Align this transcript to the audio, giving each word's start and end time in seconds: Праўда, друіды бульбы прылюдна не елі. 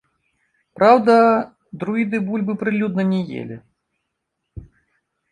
Праўда, 0.77 1.17
друіды 1.83 2.21
бульбы 2.29 2.55
прылюдна 2.61 3.05
не 3.11 3.19
елі. 3.43 3.57